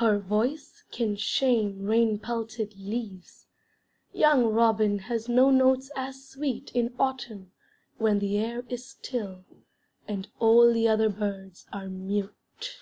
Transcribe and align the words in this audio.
Her 0.00 0.18
voice 0.18 0.82
can 0.90 1.16
shame 1.16 1.82
rain 1.84 2.18
pelted 2.18 2.72
leaves; 2.78 3.44
Young 4.14 4.46
robin 4.46 4.98
has 5.00 5.28
no 5.28 5.50
notes 5.50 5.90
as 5.94 6.26
sweet 6.26 6.72
In 6.74 6.94
autumn, 6.98 7.52
when 7.98 8.18
the 8.18 8.38
air 8.38 8.64
is 8.70 8.86
still, 8.88 9.44
And 10.06 10.26
all 10.38 10.72
the 10.72 10.88
other 10.88 11.10
birds 11.10 11.66
are 11.70 11.86
mute. 11.88 12.78